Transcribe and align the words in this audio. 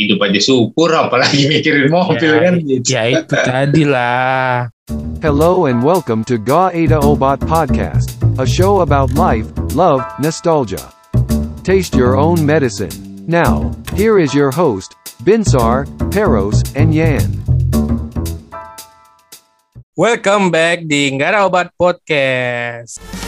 hidup 0.00 0.24
aja 0.24 0.40
syukur 0.40 0.88
apalagi 0.96 1.44
mikirin 1.44 1.92
mobil 1.92 2.32
Ya, 2.32 2.40
kan 2.40 2.54
gitu. 2.64 2.88
Ya 2.88 3.02
itu 3.20 3.34
tadi 3.36 3.84
lah. 3.84 4.72
Hello 5.20 5.68
and 5.68 5.84
welcome 5.84 6.24
to 6.24 6.40
Ga 6.40 6.72
Ada 6.72 7.04
Obat 7.04 7.44
Podcast, 7.44 8.16
a 8.40 8.48
show 8.48 8.80
about 8.80 9.12
life, 9.12 9.44
love, 9.76 10.00
nostalgia. 10.16 10.80
Taste 11.60 11.92
your 11.92 12.16
own 12.16 12.40
medicine. 12.40 12.90
Now, 13.28 13.68
here 13.92 14.16
is 14.16 14.32
your 14.32 14.48
host, 14.50 14.96
Binsar, 15.22 15.84
Peros, 16.08 16.64
and 16.72 16.96
Yan. 16.96 17.28
Welcome 19.94 20.48
back 20.48 20.88
di 20.88 21.12
Nggak 21.12 21.36
Ada 21.36 21.40
Obat 21.44 21.68
Podcast. 21.76 23.19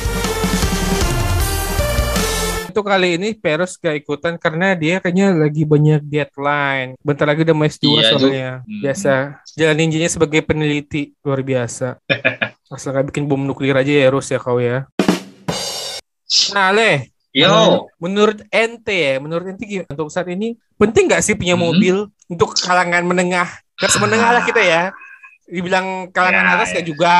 Itu 2.72 2.80
kali 2.80 3.20
ini 3.20 3.36
Peros 3.36 3.76
gak 3.76 3.92
ikutan 3.94 4.40
karena 4.40 4.72
dia 4.72 4.96
kayaknya 4.96 5.36
lagi 5.36 5.62
banyak 5.62 6.00
deadline. 6.02 6.96
Bentar 6.98 7.28
lagi 7.28 7.44
udah 7.44 7.52
mau 7.52 7.68
S2 7.68 7.84
Iya, 7.84 8.00
soalnya. 8.08 8.50
Hmm. 8.64 8.80
Biasa. 8.80 9.12
Jalan 9.52 9.76
ninjanya 9.76 10.08
sebagai 10.08 10.40
peneliti. 10.40 11.12
Luar 11.20 11.44
biasa. 11.44 12.00
Asal 12.72 12.96
gak 12.96 13.12
bikin 13.12 13.28
bom 13.28 13.36
nuklir 13.38 13.76
aja 13.76 13.92
ya, 13.92 14.08
Ros 14.08 14.24
ya 14.26 14.40
kau 14.40 14.56
ya. 14.56 14.88
Nah, 16.50 16.72
Leh. 16.72 17.12
Yo, 17.28 17.88
Menurut 17.96 18.40
ente 18.48 18.92
ya, 18.92 19.14
menurut 19.16 19.48
ente 19.48 19.64
gimana? 19.64 19.88
Untuk 19.88 20.08
saat 20.08 20.28
ini, 20.28 20.56
penting 20.76 21.08
gak 21.08 21.20
sih 21.20 21.32
punya 21.32 21.52
Hmm. 21.52 21.64
mobil 21.66 21.96
untuk 22.26 22.56
kalangan 22.56 23.04
menengah? 23.04 23.48
Kelas 23.76 23.96
menengah 23.96 24.30
lah 24.32 24.42
kita 24.44 24.60
ya. 24.60 24.82
Dibilang 25.44 26.08
kalangan 26.08 26.44
Ya, 26.44 26.52
atas 26.56 26.72
ya. 26.72 26.80
gak 26.80 26.86
juga. 26.88 27.16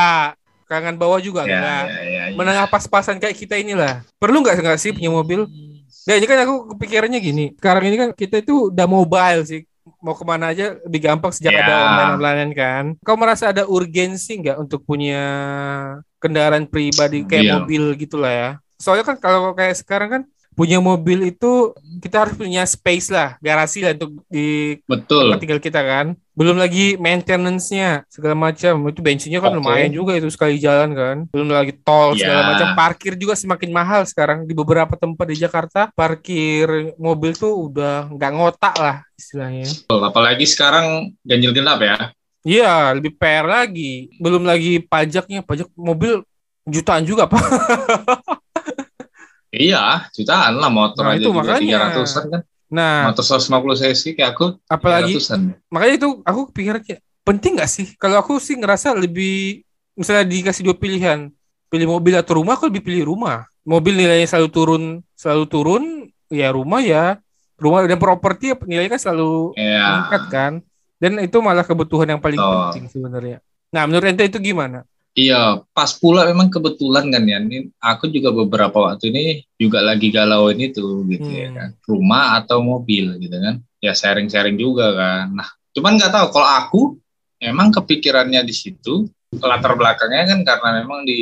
Kalangan 0.73 0.97
bawah 0.97 1.21
juga 1.21 1.45
ya, 1.45 1.53
enggak. 1.53 1.83
ya, 1.85 2.01
ya, 2.01 2.23
ya. 2.25 2.33
Menengah 2.33 2.65
pas-pasan 2.65 3.21
kayak 3.21 3.37
kita 3.37 3.55
inilah. 3.55 4.01
Perlu 4.17 4.41
nggak 4.41 4.57
nggak 4.57 4.79
sih 4.81 4.89
punya 4.89 5.13
mobil? 5.13 5.45
Nah 6.03 6.13
ini 6.17 6.25
kan 6.25 6.41
aku 6.41 6.73
kepikirannya 6.73 7.19
gini. 7.21 7.45
Sekarang 7.53 7.85
ini 7.85 7.95
kan 7.95 8.09
kita 8.09 8.41
itu 8.41 8.73
udah 8.73 8.89
mobile 8.89 9.45
sih. 9.45 9.61
Mau 10.01 10.17
ke 10.17 10.25
mana 10.25 10.49
aja 10.49 10.73
lebih 10.81 11.05
gampang 11.05 11.29
sejak 11.29 11.53
Ya. 11.53 11.61
ada 11.61 11.75
online-online 11.85 12.51
kan. 12.51 12.83
Kau 12.99 13.13
merasa 13.13 13.53
ada 13.53 13.63
urgensi 13.63 14.33
nggak 14.33 14.57
untuk 14.57 14.81
punya 14.81 15.21
kendaraan 16.17 16.65
pribadi 16.65 17.21
kayak 17.21 17.43
Iya. 17.43 17.53
mobil 17.59 17.83
gitu 17.95 18.17
lah 18.17 18.33
ya? 18.33 18.49
Soalnya 18.81 19.05
kan 19.05 19.15
kalau 19.15 19.53
kayak 19.53 19.77
sekarang 19.77 20.09
kan 20.09 20.21
punya 20.53 20.77
mobil 20.77 21.29
itu 21.29 21.71
kita 21.99 22.25
harus 22.25 22.33
punya 22.33 22.61
space 22.63 23.09
lah, 23.09 23.37
garasi 23.37 23.81
lah 23.81 23.93
untuk 23.93 24.25
di 24.25 24.77
Betul. 24.83 25.29
tempat 25.29 25.39
tinggal 25.39 25.61
kita 25.61 25.81
kan. 25.81 26.17
Belum 26.33 26.57
lagi 26.57 26.97
maintenance-nya 26.97 28.09
segala 28.09 28.33
macam. 28.33 28.89
Itu 28.89 29.05
bensinnya 29.05 29.37
kan 29.37 29.53
Oke. 29.53 29.57
lumayan 29.61 29.93
juga 29.93 30.17
itu 30.17 30.25
sekali 30.33 30.57
jalan 30.57 30.89
kan. 30.91 31.17
Belum 31.29 31.45
lagi 31.47 31.77
tol 31.77 32.17
segala 32.17 32.41
Ya. 32.41 32.47
macam. 32.49 32.67
Parkir 32.73 33.13
juga 33.13 33.37
semakin 33.37 33.69
mahal 33.69 34.01
sekarang 34.03 34.43
di 34.43 34.57
beberapa 34.57 34.97
tempat 34.97 35.29
di 35.29 35.37
Jakarta. 35.37 35.93
Parkir 35.93 36.65
mobil 36.97 37.33
tuh 37.33 37.69
udah 37.69 38.09
nggak 38.09 38.31
ngotak 38.33 38.75
lah 38.75 38.97
istilahnya. 39.13 39.69
Apalagi 39.87 40.49
sekarang 40.49 41.13
ganjil 41.21 41.53
genap 41.53 41.77
ya. 41.79 41.97
Iya, 42.41 42.91
lebih 42.91 43.13
PR 43.13 43.45
lagi. 43.45 44.11
Belum 44.17 44.43
lagi 44.43 44.81
pajaknya, 44.81 45.45
pajak 45.45 45.69
mobil 45.77 46.25
jutaan 46.65 47.05
juga, 47.05 47.29
Pak. 47.29 47.39
Iya, 49.53 50.09
jutaan 50.17 50.57
lah 50.57 50.65
motor 50.65 51.05
Nah, 51.05 51.13
aja 51.13 51.21
itu 51.21 51.29
makanya. 51.29 51.93
300-an 51.93 52.25
kan. 52.25 52.41
Nah, 52.73 53.13
Motor 53.13 53.37
150 53.37 53.53
cc 53.77 54.01
kayak 54.13 54.33
aku 54.33 54.57
apalagi 54.65 55.13
300-an. 55.15 55.41
makanya 55.69 55.93
itu 55.95 56.09
aku 56.21 56.41
pikir 56.49 56.75
kayak 56.81 56.99
penting 57.21 57.53
nggak 57.53 57.69
sih 57.69 57.93
kalau 57.95 58.17
aku 58.17 58.35
sih 58.37 58.57
ngerasa 58.57 58.91
lebih 58.93 59.61
misalnya 59.93 60.25
dikasih 60.25 60.65
dua 60.65 60.73
pilihan 60.73 61.29
pilih 61.69 61.87
mobil 61.87 62.13
atau 62.13 62.41
rumah 62.41 62.57
aku 62.57 62.67
lebih 62.67 62.81
pilih 62.81 63.07
rumah 63.07 63.45
mobil 63.61 63.93
nilainya 63.93 64.25
selalu 64.25 64.49
turun 64.49 64.83
selalu 65.13 65.45
turun 65.45 65.83
ya 66.27 66.49
rumah 66.49 66.81
ya 66.81 67.21
rumah 67.55 67.85
dan 67.85 67.95
properti 67.95 68.51
ya 68.51 68.55
nilainya 68.59 68.91
kan 68.91 69.01
selalu 69.01 69.53
Iya. 69.53 69.81
meningkat 69.87 70.23
kan 70.27 70.53
dan 70.97 71.11
itu 71.19 71.37
malah 71.39 71.61
kebutuhan 71.61 72.09
yang 72.09 72.19
paling 72.19 72.35
Betul. 72.35 72.57
penting 72.73 72.85
sebenarnya 72.89 73.37
nah 73.69 73.85
menurut 73.85 74.03
ente 74.03 74.25
itu 74.25 74.41
gimana 74.41 74.81
Iya, 75.13 75.61
pas 75.77 75.93
pula 75.93 76.25
memang 76.25 76.49
kebetulan 76.49 77.05
kan 77.13 77.21
ya. 77.21 77.37
Ini 77.37 77.69
aku 77.77 78.09
juga 78.09 78.33
beberapa 78.33 78.89
waktu 78.89 79.13
ini 79.13 79.25
juga 79.61 79.85
lagi 79.85 80.09
galauin 80.09 80.57
itu 80.57 81.05
gitu 81.05 81.29
ya 81.29 81.53
Hmm. 81.53 81.55
kan. 81.55 81.69
Rumah 81.85 82.25
atau 82.41 82.65
mobil 82.65 83.21
gitu 83.21 83.37
kan. 83.37 83.61
Ya 83.77 83.93
sharing-sharing 83.93 84.57
juga 84.57 84.89
kan. 84.97 85.37
Nah, 85.37 85.49
cuman 85.77 86.01
nggak 86.01 86.11
tahu 86.17 86.27
kalau 86.33 86.49
aku 86.49 86.81
emang 87.37 87.69
kepikirannya 87.69 88.41
di 88.41 88.55
situ 88.55 89.05
latar 89.33 89.73
belakangnya 89.73 90.29
kan 90.29 90.39
karena 90.45 90.69
memang 90.85 91.09
di 91.09 91.21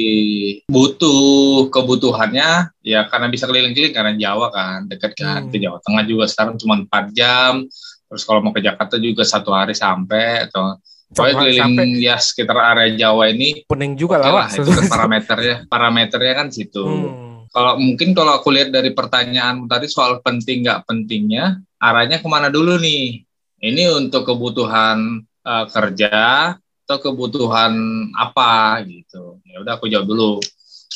butuh 0.68 1.72
kebutuhannya 1.72 2.76
ya 2.84 3.08
karena 3.08 3.32
bisa 3.32 3.48
keliling-keliling 3.48 3.96
karena 3.96 4.14
Jawa 4.20 4.52
kan 4.52 4.84
dekat 4.88 5.16
kan 5.16 5.48
Hmm. 5.48 5.52
ke 5.52 5.58
Jawa 5.60 5.80
Tengah 5.80 6.04
juga 6.04 6.26
sekarang 6.28 6.60
cuma 6.60 6.76
4 6.76 7.12
jam 7.16 7.64
terus 8.12 8.28
kalau 8.28 8.44
mau 8.44 8.52
ke 8.52 8.60
Jakarta 8.60 9.00
juga 9.00 9.24
satu 9.24 9.56
hari 9.56 9.72
sampai 9.72 10.44
atau 10.44 10.76
pokoknya 11.12 11.36
keliling 11.36 11.62
sampai 11.62 11.86
ya 12.00 12.16
sekitar 12.18 12.58
area 12.58 12.90
Jawa 12.96 13.28
ini 13.30 13.68
pening 13.68 14.00
juga 14.00 14.24
lah 14.24 14.32
lah, 14.32 14.48
itu 14.48 14.72
kan 14.72 14.88
parameternya 14.88 15.56
parameternya 15.68 16.34
kan 16.34 16.48
situ. 16.50 16.84
Hmm. 16.84 17.44
Kalau 17.52 17.76
mungkin 17.76 18.16
kalau 18.16 18.40
aku 18.40 18.48
lihat 18.48 18.72
dari 18.72 18.96
pertanyaan 18.96 19.68
tadi 19.68 19.92
soal 19.92 20.24
penting 20.24 20.64
nggak 20.64 20.88
pentingnya, 20.88 21.60
arahnya 21.84 22.24
ke 22.24 22.28
mana 22.32 22.48
dulu 22.48 22.80
nih? 22.80 23.28
Ini 23.60 23.92
untuk 23.92 24.24
kebutuhan 24.24 25.20
eh, 25.44 25.66
kerja 25.68 26.56
atau 26.58 26.98
kebutuhan 26.98 27.76
apa 28.16 28.80
gitu? 28.88 29.44
Ya 29.44 29.60
udah 29.60 29.76
aku 29.76 29.92
jawab 29.92 30.08
dulu. 30.08 30.40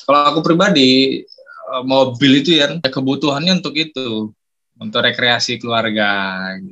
Kalau 0.07 0.19
aku 0.31 0.39
pribadi 0.39 1.21
eh, 1.27 1.83
mobil 1.83 2.39
itu 2.39 2.55
ya 2.55 2.79
kebutuhannya 2.79 3.59
untuk 3.59 3.75
itu 3.75 4.31
untuk 4.75 5.01
rekreasi 5.01 5.55
keluarga. 5.55 6.09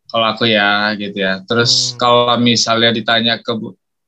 Kalau 0.04 0.26
aku 0.28 0.46
ya 0.46 0.92
gitu 0.94 1.18
ya. 1.18 1.40
Terus 1.42 1.92
Hmm. 1.92 1.98
kalau 1.98 2.36
misalnya 2.38 2.92
ditanya 2.92 3.40
ke 3.40 3.52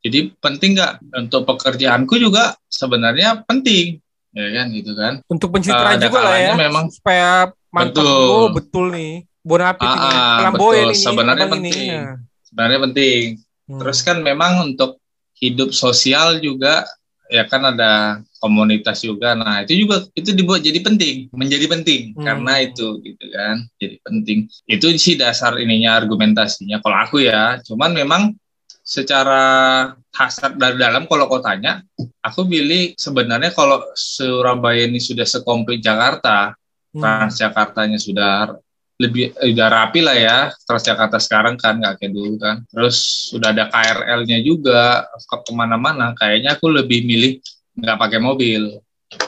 jadi 0.01 0.29
penting 0.35 0.75
nggak 0.75 0.93
untuk 1.17 1.41
pekerjaanku 1.45 2.15
juga 2.15 2.53
sebenarnya 2.67 3.41
penting 3.41 3.97
ya 4.31 4.47
kan 4.53 4.67
gitu 4.69 4.91
kan 4.93 5.13
untuk 5.25 5.49
pencitraan 5.49 5.95
Ada 5.95 6.05
juga 6.05 6.19
lah 6.21 6.37
ya 6.37 6.53
memang- 6.53 6.91
supaya 6.91 7.29
mantap 7.71 8.03
Betul. 8.03 8.27
oh 8.29 8.47
betul 8.51 8.85
nih 8.91 9.13
bonafit 9.41 9.81
Ah, 9.81 9.95
ini 9.95 10.05
ah, 10.13 10.37
flamboyan 10.37 10.61
betul. 10.77 10.91
ini 10.91 11.01
Sebenarnya 11.01 11.41
ini. 11.41 11.53
penting. 11.55 11.87
Ya. 11.89 12.05
sebenarnya 12.43 12.79
penting 12.83 13.23
Hmm. 13.65 13.79
terus 13.81 13.99
kan 13.99 14.17
memang 14.21 14.51
untuk 14.63 15.01
hidup 15.33 15.73
sosial 15.73 16.37
juga 16.37 16.85
ya 17.31 17.43
kan 17.49 17.61
ada 17.73 18.21
komunitas 18.37 19.01
juga 19.01 19.33
nah 19.33 19.65
itu 19.65 19.73
juga 19.85 20.05
itu 20.13 20.29
dibuat 20.33 20.61
jadi 20.61 20.79
penting 20.81 21.33
menjadi 21.33 21.65
penting 21.65 22.01
Hmm. 22.13 22.25
karena 22.25 22.53
itu 22.61 23.01
gitu 23.01 23.25
kan 23.33 23.65
jadi 23.81 23.97
penting 24.05 24.39
itu 24.69 24.85
sih 25.01 25.17
dasar 25.17 25.57
ininya 25.57 25.97
argumentasinya 25.97 26.79
kalau 26.85 26.97
aku 27.01 27.25
ya 27.25 27.57
cuman 27.65 27.91
memang 27.97 28.21
secara 28.85 29.43
hasrat 30.13 30.61
dari 30.61 30.77
dalam 30.77 31.09
kalau 31.09 31.25
kau 31.25 31.41
tanya 31.41 31.81
aku 32.21 32.45
pilih 32.45 32.93
sebenarnya 32.93 33.49
kalau 33.49 33.81
Surabaya 33.97 34.85
ini 34.85 35.01
sudah 35.01 35.25
sekomplit 35.25 35.81
Jakarta 35.81 36.53
Hmm. 36.95 37.03
Transjakartanya 37.03 37.99
sudah 37.99 38.55
lebih 38.95 39.35
eh, 39.35 39.51
udah 39.51 39.67
rapi 39.67 39.99
lah 39.99 40.15
ya 40.15 40.37
Transjakarta 40.63 41.19
sekarang 41.19 41.59
kan 41.59 41.79
nggak 41.79 41.99
kayak 41.99 42.11
dulu 42.15 42.39
kan. 42.39 42.63
Terus 42.71 42.95
sudah 43.31 43.51
ada 43.51 43.67
KRL-nya 43.67 44.39
juga 44.39 45.03
ke 45.27 45.35
ke 45.43 45.51
mana-mana. 45.51 46.15
Kayaknya 46.15 46.55
aku 46.55 46.71
lebih 46.71 47.03
milih 47.03 47.39
nggak 47.75 47.97
pakai 47.99 48.19
mobil 48.23 48.79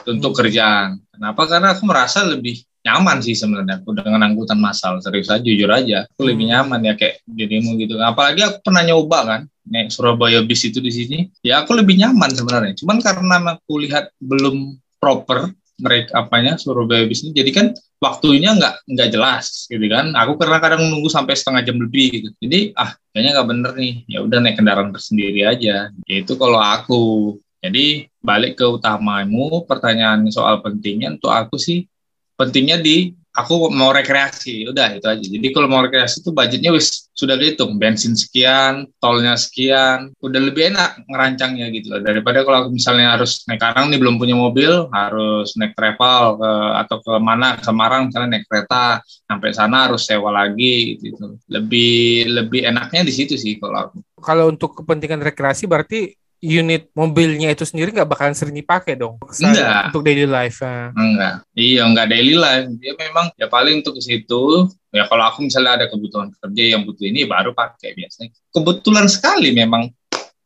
untuk 0.08 0.32
Hmm. 0.32 0.38
kerjaan. 0.40 0.90
Kenapa? 1.12 1.42
Karena 1.44 1.68
aku 1.76 1.84
merasa 1.84 2.24
lebih 2.24 2.64
nyaman 2.84 3.20
sih 3.20 3.36
sebenarnya. 3.36 3.84
Aku 3.84 3.92
dengan 3.92 4.24
angkutan 4.24 4.56
massal 4.56 4.96
serius 5.04 5.28
aja 5.28 5.44
jujur 5.44 5.68
aja 5.68 6.08
aku 6.08 6.24
lebih 6.24 6.48
Hmm. 6.48 6.52
nyaman 6.56 6.80
ya 6.88 6.94
kayak 6.96 7.20
dirimu 7.28 7.76
gitu. 7.76 8.00
Apalagi 8.00 8.40
aku 8.44 8.64
pernah 8.64 8.82
nyoba 8.88 9.18
kan 9.26 9.40
naik 9.68 9.92
Surabaya 9.92 10.40
bis 10.40 10.64
itu 10.64 10.80
di 10.80 10.88
sini. 10.88 11.18
Ya 11.44 11.60
aku 11.60 11.76
lebih 11.76 12.00
nyaman 12.00 12.32
sebenarnya. 12.32 12.72
Cuman 12.80 13.04
karena 13.04 13.36
aku 13.60 13.84
lihat 13.84 14.08
belum 14.16 14.80
proper 14.96 15.52
mereka 15.78 16.26
apanya 16.26 16.58
Surabaya 16.58 17.06
bis 17.06 17.22
ini 17.22 17.32
jadi 17.34 17.50
kan 17.54 17.66
waktunya 18.02 18.54
nggak 18.54 18.74
nggak 18.86 19.08
jelas 19.10 19.66
gitu 19.66 19.86
kan. 19.90 20.14
Aku 20.14 20.38
karena 20.38 20.58
kadang 20.62 20.86
nunggu 20.86 21.10
sampai 21.10 21.34
setengah 21.34 21.62
jam 21.66 21.76
lebih 21.78 22.06
gitu. 22.10 22.28
Jadi 22.38 22.74
ah 22.78 22.94
kayaknya 23.14 23.30
nggak 23.38 23.48
bener 23.48 23.72
nih. 23.78 23.94
Ya 24.06 24.18
udah 24.22 24.38
naik 24.42 24.56
kendaraan 24.58 24.90
tersendiri 24.94 25.42
aja. 25.46 25.90
Itu 26.06 26.38
kalau 26.38 26.58
aku. 26.62 27.36
Jadi 27.58 28.06
balik 28.22 28.54
ke 28.54 28.66
utamamu 28.70 29.66
pertanyaan 29.66 30.22
soal 30.30 30.62
pentingnya 30.62 31.18
untuk 31.18 31.34
aku 31.34 31.58
sih 31.58 31.90
pentingnya 32.38 32.78
di 32.78 33.17
aku 33.34 33.70
mau 33.70 33.94
rekreasi 33.94 34.66
udah 34.66 34.98
itu 34.98 35.06
aja. 35.06 35.22
Jadi 35.22 35.46
kalau 35.54 35.70
mau 35.70 35.84
rekreasi 35.86 36.20
itu 36.24 36.34
budgetnya 36.34 36.74
wis 36.74 37.08
sudah 37.14 37.34
dihitung 37.34 37.78
bensin 37.82 38.14
sekian 38.14 38.86
tolnya 39.02 39.34
sekian 39.34 40.14
udah 40.22 40.40
lebih 40.42 40.74
enak 40.74 41.02
ngerancangnya 41.06 41.70
gitu 41.74 41.94
loh. 41.94 42.00
Daripada 42.02 42.42
kalau 42.42 42.66
aku 42.66 42.70
misalnya 42.74 43.14
harus 43.14 43.46
naik 43.46 43.58
sekarang 43.68 43.92
nih 43.92 44.00
belum 44.00 44.16
punya 44.16 44.32
mobil 44.32 44.88
harus 44.94 45.52
naik 45.60 45.76
travel 45.76 46.40
ke, 46.40 46.50
atau 46.80 46.96
ke 47.04 47.12
mana 47.20 47.60
ke 47.60 47.62
Semarang 47.68 48.08
misalnya 48.08 48.38
naik 48.38 48.46
kereta 48.48 49.04
sampai 49.28 49.50
sana 49.52 49.90
harus 49.90 50.08
sewa 50.08 50.32
lagi 50.32 50.96
gitu. 50.96 51.36
Lebih 51.52 52.32
lebih 52.32 52.64
enaknya 52.64 53.04
di 53.04 53.12
situ 53.12 53.36
sih 53.36 53.60
kalau 53.60 53.92
aku. 53.92 53.96
Kalau 54.24 54.48
untuk 54.48 54.72
kepentingan 54.80 55.20
rekreasi 55.20 55.68
berarti 55.68 56.16
unit 56.38 56.86
mobilnya 56.94 57.50
itu 57.50 57.66
sendiri 57.66 57.90
nggak 57.90 58.06
bakalan 58.06 58.30
sering 58.30 58.54
dipakai 58.54 58.94
dong 58.94 59.18
Enggak. 59.38 59.90
untuk 59.90 60.06
daily 60.06 60.22
life. 60.22 60.62
ah. 60.62 60.94
Enggak. 60.94 61.42
Iya, 61.50 61.82
enggak 61.82 62.06
daily 62.08 62.34
life. 62.34 62.66
Dia 62.78 62.94
memang 62.94 63.26
ya 63.34 63.46
paling 63.46 63.82
untuk 63.82 63.98
ke 63.98 64.02
situ. 64.02 64.70
Ya 64.88 65.04
kalau 65.04 65.26
aku 65.26 65.42
misalnya 65.42 65.82
ada 65.82 65.86
kebutuhan 65.90 66.30
kerja 66.32 66.62
yang 66.78 66.86
butuh 66.86 67.04
ini 67.04 67.26
baru 67.26 67.50
pakai 67.52 67.92
biasanya. 67.92 68.30
Kebetulan 68.48 69.06
sekali 69.06 69.50
memang 69.50 69.90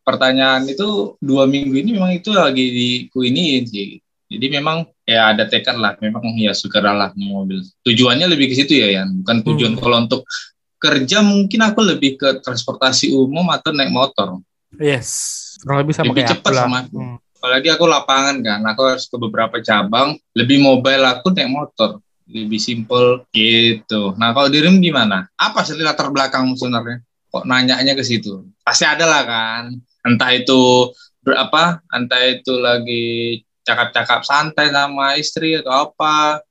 pertanyaan 0.01 0.67
itu 0.67 1.15
dua 1.21 1.45
minggu 1.45 1.77
ini 1.77 1.95
memang 1.95 2.17
itu 2.17 2.33
lagi 2.33 2.65
di 2.65 2.89
kuiniin 3.09 3.65
sih. 3.69 4.01
Jadi 4.33 4.47
memang 4.49 4.89
ya 5.05 5.37
ada 5.37 5.45
tekad 5.45 5.77
lah. 5.77 5.93
Memang 6.01 6.25
ya 6.41 6.57
segeralah 6.57 7.13
punya 7.13 7.29
mobil. 7.29 7.61
Tujuannya 7.85 8.27
lebih 8.27 8.49
ke 8.49 8.57
situ 8.57 8.81
ya, 8.81 8.97
Yan. 8.97 9.21
Bukan 9.21 9.45
tujuan 9.45 9.77
Hmm. 9.77 9.81
kalau 9.85 9.97
untuk 10.03 10.23
kerja 10.81 11.21
mungkin 11.21 11.61
aku 11.63 11.85
lebih 11.85 12.17
ke 12.17 12.41
transportasi 12.41 13.13
umum 13.13 13.47
atau 13.53 13.71
naik 13.71 13.93
motor. 13.93 14.41
Yes, 14.81 15.52
kurang 15.63 15.79
lebih 15.87 15.95
sama 15.95 16.11
Lebih 16.11 16.23
kayak 16.27 16.31
cepat 16.37 16.53
sama 16.53 16.79
aku. 16.85 16.99
Hmm. 16.99 17.19
apalagi 17.43 17.69
aku 17.75 17.85
lapangan 17.91 18.37
kan 18.39 18.61
aku 18.71 18.83
harus 18.87 19.05
ke 19.11 19.17
beberapa 19.19 19.59
cabang 19.59 20.15
lebih 20.35 20.63
mobile 20.63 21.03
aku 21.07 21.35
naik 21.35 21.51
motor. 21.51 21.99
Lebih 22.31 22.61
simple 22.63 23.27
gitu. 23.35 24.15
Nah 24.15 24.31
kalau 24.31 24.47
dirimu 24.47 24.79
gimana? 24.79 25.27
Apa 25.35 25.67
sih 25.67 25.75
latar 25.75 26.07
belakangmu 26.15 26.55
sebenarnya? 26.55 27.03
Kok 27.35 27.45
nanyanya 27.47 27.99
ke 27.99 28.07
situ? 28.07 28.47
Pasti 28.63 28.87
ada 28.87 29.07
lah 29.11 29.23
kan 29.27 29.75
entah 30.07 30.31
itu 30.35 30.91
berapa 31.23 31.83
entah 31.95 32.23
itu 32.27 32.53
lagi 32.59 33.07
cakap-cakap 33.63 34.27
santai 34.27 34.71
sama 34.71 35.15
istri 35.19 35.59
atau 35.59 35.91
apa. 35.91 36.43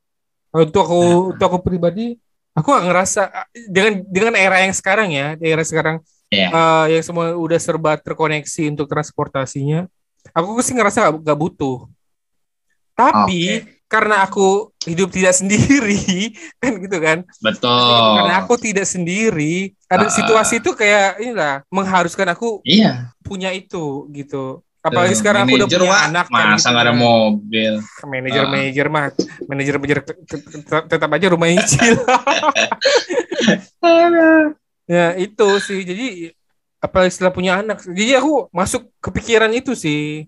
Untuk 0.51 0.83
aku, 0.83 1.31
untuk 1.31 1.47
aku 1.47 1.59
pribadi, 1.63 2.19
aku 2.51 2.75
gak 2.75 2.85
ngerasa 2.87 3.21
dengan 3.71 4.03
dengan 4.03 4.35
era 4.35 4.63
yang 4.63 4.75
sekarang 4.75 5.11
ya, 5.15 5.39
era 5.39 5.63
sekarang 5.63 6.03
Iya. 6.31 6.48
eh, 6.48 6.86
yang 6.95 7.04
semua 7.04 7.36
udah 7.36 7.60
serba 7.60 8.00
terkoneksi 8.00 8.72
untuk 8.72 8.88
transportasinya, 8.88 9.83
aku 10.31 10.63
sih 10.63 10.72
ngerasa 10.72 11.12
gak, 11.12 11.16
gak 11.22 11.36
butuh. 11.38 11.92
Tapi 12.94 13.62
karena 13.86 14.24
aku 14.24 14.72
hidup 14.81 15.12
tidak 15.12 15.36
sendiri, 15.36 16.31
kan 16.63 16.72
gitu 16.80 16.98
kan? 16.98 17.18
betul 17.44 18.16
Karena 18.16 18.36
aku 18.39 18.56
tidak 18.56 18.88
sendiri, 18.88 19.75
ada 19.86 20.07
Ah. 20.07 20.13
situasi 20.13 20.57
itu 20.57 20.72
kayak 20.72 21.19
inilah 21.19 21.68
mengharuskan 21.68 22.31
aku 22.31 22.63
iya 22.63 23.12
punya 23.22 23.51
itu 23.51 24.07
gitu. 24.10 24.63
Apalagi 24.81 25.13
sekarang 25.13 25.45
aku 25.45 25.60
udah 25.60 25.69
punya 25.69 25.92
Wak. 25.92 26.04
anak 26.10 26.25
kan 26.25 26.48
masa 26.50 26.72
gitu 26.72 26.80
ada 26.80 26.89
kan. 26.89 26.98
mobil 26.98 27.74
manajer 28.01 28.42
Ah. 28.42 28.50
manajer 28.50 28.88
mah 28.88 29.06
manajer 29.45 29.75
manajer 29.78 30.00
te- 30.01 30.18
tetap 30.88 31.10
aja 31.12 31.28
rumah 31.30 31.48
cicil 31.54 32.00
ya 34.91 35.05
itu 35.15 35.47
sih. 35.63 35.79
Jadi 35.89 36.05
apalagi 36.83 37.11
setelah 37.15 37.33
punya 37.38 37.53
anak. 37.63 37.77
Jadi 37.88 38.11
aku 38.19 38.51
masuk 38.51 38.91
kepikiran 38.99 39.51
itu 39.55 39.71
sih. 39.73 40.27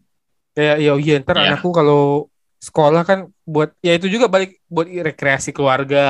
Kayak 0.56 0.76
ya 0.86 0.92
iya 1.04 1.14
ntar 1.20 1.36
Iya. 1.36 1.44
anakku 1.52 1.70
kalau 1.74 2.30
sekolah 2.64 3.04
kan 3.04 3.20
buat 3.44 3.76
ya 3.84 3.98
itu 4.00 4.08
juga 4.08 4.32
balik 4.32 4.64
buat 4.72 4.88
rekreasi 4.88 5.50
keluarga 5.52 6.06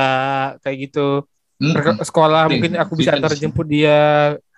kayak 0.62 0.76
gitu. 0.86 1.26
Mereka 1.58 1.90
sekolah 2.04 2.46
mungkin 2.46 2.72
aku 2.78 2.92
bisa 2.94 3.16
antar 3.16 3.32
jemput 3.34 3.66
dia 3.66 3.98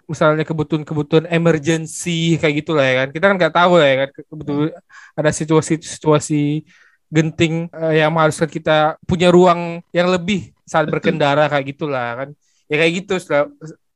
misalnya 0.07 0.47
kebutuhan-kebutuhan 0.47 1.27
emergency 1.31 2.39
kayak 2.41 2.55
gitu 2.63 2.77
lah 2.77 2.85
ya 2.85 2.95
kan. 3.01 3.09
Kita 3.15 3.25
kan 3.31 3.37
nggak 3.41 3.55
tahu 3.55 3.73
lah 3.81 3.89
ya 3.89 3.97
kan 4.05 4.09
betul 4.35 4.59
ada 5.17 5.31
situasi-situasi 5.33 6.67
genting 7.07 7.71
eh, 7.71 8.03
yang 8.03 8.11
mengharuskan 8.11 8.51
kita 8.51 8.99
punya 9.07 9.31
ruang 9.31 9.79
yang 9.95 10.11
lebih 10.11 10.51
saat 10.67 10.91
Betul. 10.91 10.99
berkendara 10.99 11.47
kayak 11.47 11.67
gitulah 11.71 12.09
kan. 12.19 12.29
Ya 12.67 12.77
kayak 12.83 12.93
gitu 13.07 13.15
setelah 13.23 13.47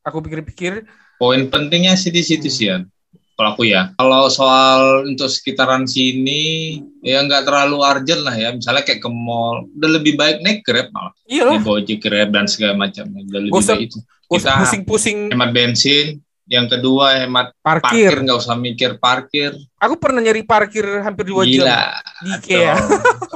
aku 0.05 0.19
pikir-pikir 0.25 0.85
Poin 1.21 1.53
pentingnya 1.53 2.01
sih 2.01 2.09
di 2.09 2.25
situ 2.25 2.49
sih, 2.49 2.73
Yan. 2.73 2.89
Kalau 3.37 3.53
aku 3.53 3.69
ya. 3.69 3.93
Kalau 4.01 4.33
soal 4.33 5.05
untuk 5.05 5.29
sekitaran 5.29 5.85
sini, 5.85 6.77
ya 7.05 7.21
nggak 7.21 7.45
terlalu 7.45 7.77
urgent 7.85 8.25
lah 8.25 8.33
ya. 8.33 8.57
Misalnya 8.57 8.81
kayak 8.89 9.05
ke 9.05 9.11
mall, 9.13 9.69
udah 9.77 10.01
lebih 10.01 10.17
baik 10.17 10.41
naik 10.41 10.65
Grab 10.65 10.89
malah. 10.97 11.13
iya 11.29 11.45
Gojek, 11.61 12.01
Grab, 12.01 12.33
dan 12.33 12.49
segala 12.49 12.73
macamnya. 12.73 13.21
Udah 13.29 13.41
lebih 13.41 13.53
usah- 13.53 13.77
baik 13.77 13.93
itu. 13.93 14.01
Kita 14.33 14.65
pusing-pusing 14.65 15.29
hemat 15.29 15.51
bensin. 15.53 16.25
Yang 16.49 16.67
kedua, 16.81 17.21
hemat 17.21 17.53
parkir. 17.61 18.25
Nggak 18.25 18.39
usah 18.41 18.57
mikir 18.57 18.97
parkir. 18.97 19.53
aku 19.77 19.95
pernah 20.01 20.25
nyari 20.25 20.41
parkir 20.41 21.05
hampir 21.05 21.29
dua 21.29 21.45
jam 21.45 21.69
Gila. 21.69 21.81
di 22.25 22.31
IKEA. 22.33 22.75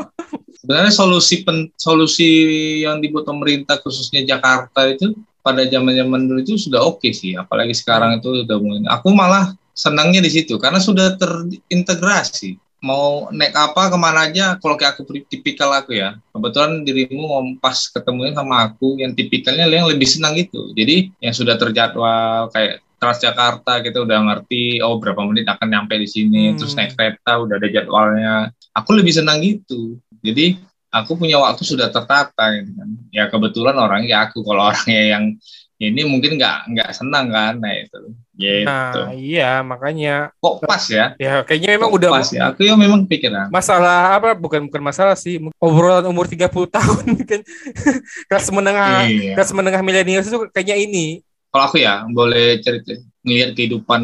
Sebenarnya 0.64 0.93
solusi 0.96 1.44
pen, 1.44 1.69
solusi 1.76 2.28
yang 2.81 2.96
dibuat 3.05 3.28
pemerintah 3.28 3.76
khususnya 3.76 4.25
Jakarta 4.25 4.88
itu 4.88 5.12
pada 5.44 5.69
zaman-zaman 5.69 6.25
dulu 6.25 6.41
itu 6.41 6.56
sudah 6.56 6.81
oke 6.81 7.05
sih, 7.12 7.37
apalagi 7.37 7.76
sekarang 7.76 8.17
itu 8.19 8.49
udah 8.49 8.56
mulai. 8.56 8.81
Aku 8.88 9.12
malah 9.12 9.52
senangnya 9.76 10.25
di 10.25 10.32
situ 10.32 10.56
karena 10.56 10.81
sudah 10.81 11.20
terintegrasi. 11.20 12.56
Mau 12.85 13.32
naik 13.32 13.56
apa 13.56 13.88
ke 13.93 13.96
mana 13.96 14.29
aja, 14.29 14.56
kalau 14.61 14.76
kayak 14.76 14.96
aku 14.96 15.08
tipikal 15.29 15.73
aku 15.73 15.96
ya. 15.96 16.17
Kebetulan 16.32 16.85
dirimu 16.85 17.25
mau 17.29 17.41
pas 17.61 17.76
ketemuin 17.76 18.37
sama 18.37 18.73
aku 18.73 19.00
yang 19.00 19.12
tipikalnya 19.12 19.69
yang 19.69 19.88
lebih 19.88 20.08
senang 20.08 20.37
gitu. 20.37 20.73
Jadi 20.73 21.12
yang 21.20 21.32
sudah 21.32 21.56
terjadwal 21.61 22.52
kayak 22.52 22.85
Transjakarta 23.05 23.85
kita 23.85 24.00
udah 24.00 24.19
ngerti 24.32 24.81
oh 24.81 24.96
berapa 24.96 25.20
menit 25.29 25.44
akan 25.44 25.69
nyampe 25.69 26.00
di 26.00 26.08
sini 26.08 26.55
Hmm. 26.55 26.56
terus 26.56 26.73
naik 26.73 26.96
kereta 26.96 27.37
udah 27.37 27.61
ada 27.61 27.69
jadwalnya 27.69 28.35
aku 28.73 28.96
lebih 28.96 29.12
senang 29.12 29.44
gitu 29.44 30.00
jadi 30.25 30.56
aku 30.94 31.19
punya 31.19 31.43
waktu 31.43 31.62
sudah 31.67 31.91
tertata 31.91 32.55
gitu 32.55 32.70
kan. 32.79 32.88
Ya 33.11 33.26
kebetulan 33.26 33.75
orangnya 33.75 34.31
aku. 34.31 34.46
Kalau 34.46 34.62
orangnya 34.70 35.19
yang 35.19 35.25
ini 35.82 36.06
mungkin 36.06 36.38
nggak 36.38 36.70
nggak 36.70 36.91
senang 36.94 37.35
kan. 37.35 37.58
Nah 37.58 37.75
itu. 37.75 38.00
Gitu. 38.38 38.67
Nah 38.67 39.11
iya 39.11 39.58
makanya. 39.67 40.31
Kok 40.38 40.62
pas 40.62 40.85
ya? 40.87 41.19
Ya 41.19 41.43
kayaknya 41.43 41.75
memang 41.75 41.91
Kok 41.91 41.96
udah 41.99 42.11
pas 42.14 42.29
ya? 42.31 42.43
Aku 42.55 42.61
ya 42.62 42.75
memang 42.79 43.00
pikiran. 43.11 43.50
Masalah 43.50 44.14
apa? 44.14 44.38
Bukan 44.38 44.70
bukan 44.70 44.82
masalah 44.82 45.19
sih. 45.19 45.43
Obrolan 45.58 46.06
umur 46.06 46.31
30 46.31 46.46
tahun 46.79 47.06
kan. 47.26 47.41
Kelas 48.31 48.46
menengah 48.55 49.11
iya. 49.11 49.35
kelas 49.35 49.50
menengah 49.50 49.82
milenial 49.82 50.23
itu 50.23 50.38
kayaknya 50.55 50.79
ini. 50.79 51.06
Kalau 51.50 51.70
aku 51.70 51.79
ya 51.79 52.02
boleh 52.11 52.58
cerita 52.62 52.99
ngelihat 53.23 53.55
kehidupan 53.55 54.02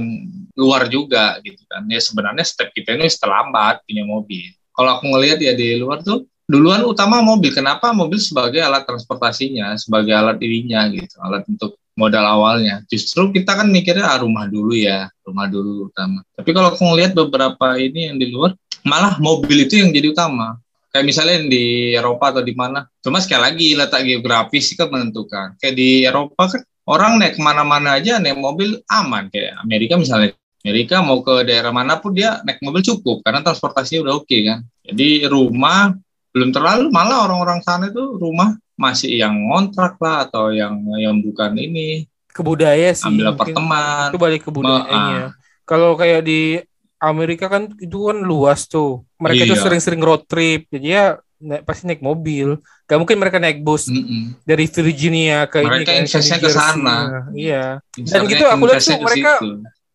luar 0.55 0.87
juga 0.87 1.39
gitu 1.43 1.63
kan. 1.71 1.87
Ya 1.87 1.99
sebenarnya 2.03 2.47
step 2.47 2.71
kita 2.75 2.95
ini 2.99 3.11
terlambat 3.11 3.83
punya 3.87 4.07
mobil. 4.07 4.55
Kalau 4.71 4.97
aku 4.97 5.11
ngelihat 5.11 5.43
ya 5.43 5.53
di 5.59 5.77
luar 5.83 6.01
tuh 6.07 6.30
duluan 6.51 6.83
utama 6.83 7.23
mobil. 7.23 7.55
Kenapa 7.55 7.95
mobil 7.95 8.19
sebagai 8.19 8.59
alat 8.59 8.83
transportasinya 8.83 9.79
sebagai 9.79 10.11
alat 10.11 10.37
dirinya 10.43 10.91
gitu 10.91 11.15
alat 11.23 11.47
untuk 11.47 11.79
modal 11.95 12.27
awalnya? 12.27 12.83
Justru 12.91 13.31
kita 13.31 13.55
kan 13.55 13.71
mikirnya 13.71 14.11
ah, 14.11 14.19
rumah 14.19 14.51
dulu 14.51 14.75
ya 14.75 15.07
rumah 15.23 15.47
dulu 15.47 15.87
utama. 15.87 16.27
Tapi 16.35 16.51
kalau 16.51 16.75
aku 16.75 16.83
ngelihat 16.83 17.15
beberapa 17.15 17.79
ini 17.79 18.11
yang 18.11 18.19
di 18.19 18.35
luar 18.35 18.59
malah 18.83 19.17
mobil 19.23 19.71
itu 19.71 19.79
yang 19.79 19.95
jadi 19.95 20.11
utama. 20.11 20.59
Kayak 20.91 21.07
misalnya 21.07 21.47
di 21.47 21.95
Eropa 21.95 22.35
atau 22.35 22.43
di 22.43 22.51
mana. 22.51 22.83
Cuma 22.99 23.23
sekali 23.23 23.43
lagi 23.47 23.69
letak 23.79 24.03
geografis 24.03 24.75
kan 24.75 24.91
menentukan. 24.91 25.55
Kayak 25.63 25.75
di 25.79 26.03
Eropa 26.03 26.51
kan 26.51 26.67
orang 26.91 27.23
naik 27.23 27.39
ke 27.39 27.41
mana-mana 27.47 27.95
aja 27.95 28.19
naik 28.19 28.35
mobil 28.35 28.83
aman. 28.91 29.31
Kayak 29.31 29.63
Amerika 29.63 29.95
misalnya. 29.95 30.35
Amerika 30.61 31.01
mau 31.01 31.25
ke 31.25 31.47
daerah 31.47 31.73
mana 31.73 31.97
pun 32.03 32.13
dia 32.13 32.43
naik 32.45 32.61
mobil 32.61 32.85
cukup 32.85 33.25
karena 33.25 33.41
transportasinya 33.41 34.11
udah 34.11 34.15
oke 34.19 34.39
kan. 34.45 34.67
Jadi 34.83 35.25
rumah 35.31 35.95
belum 36.31 36.51
terlalu 36.51 36.89
malah 36.89 37.25
orang-orang 37.25 37.59
sana 37.61 37.87
itu 37.87 38.17
rumah 38.17 38.55
masih 38.75 39.13
yang 39.13 39.35
ngontrak 39.35 39.99
lah 39.99 40.25
atau 40.25 40.49
yang 40.49 40.73
yang 40.97 41.19
bukan 41.19 41.53
ini 41.55 42.07
kebudaya 42.31 42.91
sih 42.91 43.05
ambil 43.05 43.35
apartemen 43.35 44.09
itu 44.09 44.19
balik 44.19 44.43
ke 44.43 44.51
budayanya 44.51 45.35
kalau 45.65 45.95
kayak 45.95 46.23
di 46.23 46.63
Amerika 46.97 47.49
kan 47.49 47.73
itu 47.77 47.99
kan 48.05 48.19
luas 48.21 48.65
tuh 48.65 49.03
mereka 49.17 49.45
tuh 49.45 49.57
Iya. 49.57 49.65
sering-sering 49.65 49.99
road 49.99 50.23
trip 50.25 50.69
jadi 50.69 50.87
ya 50.87 51.05
naik, 51.41 51.65
pasti 51.65 51.85
naik 51.85 52.01
mobil 52.01 52.61
gak 52.85 52.97
mungkin 52.97 53.17
mereka 53.17 53.37
naik 53.37 53.61
bus 53.61 53.89
Mm-mm. 53.89 54.37
dari 54.45 54.65
Virginia 54.67 55.45
ke 55.45 55.61
ini 55.61 55.69
Mereka 55.73 55.91
kan, 55.91 56.01
investnya 56.01 56.37
New 56.37 56.43
ke 56.43 56.47
Jersey. 56.47 56.61
sana. 56.61 56.97
Iya 57.33 57.65
Misalnya 57.97 58.29
gitu 58.29 58.45
aku 58.47 58.65
lihat 58.67 58.81
tuh 58.81 58.93
ke 58.93 59.03
mereka- 59.03 59.39
situ. 59.39 59.49